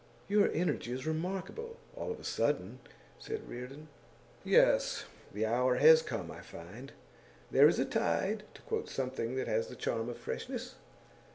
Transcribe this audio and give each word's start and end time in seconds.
'Your 0.27 0.49
energy 0.51 0.91
is 0.91 1.05
remarkable, 1.05 1.77
all 1.95 2.09
of 2.11 2.19
a 2.19 2.23
sudden,' 2.23 2.79
said 3.19 3.47
Reardon. 3.47 3.87
'Yes. 4.43 5.05
The 5.31 5.45
hour 5.45 5.75
has 5.75 6.01
come, 6.01 6.31
I 6.31 6.41
find. 6.41 6.91
"There 7.51 7.67
is 7.67 7.77
a 7.77 7.85
tide" 7.85 8.41
to 8.55 8.63
quote 8.63 8.89
something 8.89 9.35
that 9.35 9.47
has 9.47 9.67
the 9.67 9.75
charm 9.75 10.09
of 10.09 10.17
freshness. 10.17 10.73